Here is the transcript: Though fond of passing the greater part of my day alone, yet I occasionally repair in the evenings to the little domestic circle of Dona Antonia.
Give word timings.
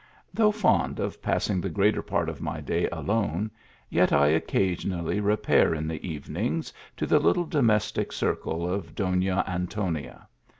Though 0.33 0.49
fond 0.49 0.99
of 0.99 1.21
passing 1.21 1.61
the 1.61 1.69
greater 1.69 2.01
part 2.01 2.27
of 2.27 2.41
my 2.41 2.59
day 2.59 2.87
alone, 2.89 3.51
yet 3.87 4.11
I 4.11 4.29
occasionally 4.29 5.19
repair 5.19 5.75
in 5.75 5.87
the 5.87 6.03
evenings 6.03 6.73
to 6.97 7.05
the 7.05 7.19
little 7.19 7.45
domestic 7.45 8.11
circle 8.11 8.67
of 8.67 8.95
Dona 8.95 9.43
Antonia. 9.47 10.27